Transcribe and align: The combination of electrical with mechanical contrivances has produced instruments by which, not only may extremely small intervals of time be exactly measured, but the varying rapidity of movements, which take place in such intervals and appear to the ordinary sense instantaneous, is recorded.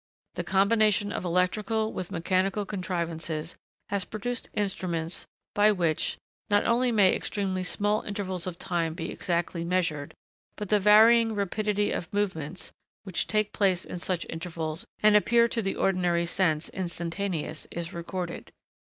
The 0.33 0.43
combination 0.43 1.11
of 1.11 1.23
electrical 1.25 1.93
with 1.93 2.09
mechanical 2.09 2.65
contrivances 2.65 3.55
has 3.89 4.03
produced 4.03 4.49
instruments 4.53 5.27
by 5.53 5.71
which, 5.71 6.17
not 6.49 6.65
only 6.65 6.91
may 6.91 7.15
extremely 7.15 7.61
small 7.61 8.01
intervals 8.01 8.47
of 8.47 8.57
time 8.57 8.95
be 8.95 9.11
exactly 9.11 9.63
measured, 9.63 10.15
but 10.55 10.69
the 10.69 10.79
varying 10.79 11.35
rapidity 11.35 11.91
of 11.91 12.11
movements, 12.11 12.71
which 13.03 13.27
take 13.27 13.53
place 13.53 13.85
in 13.85 13.99
such 13.99 14.25
intervals 14.27 14.87
and 15.03 15.15
appear 15.15 15.47
to 15.49 15.61
the 15.61 15.75
ordinary 15.75 16.25
sense 16.25 16.67
instantaneous, 16.69 17.67
is 17.69 17.93
recorded. 17.93 18.51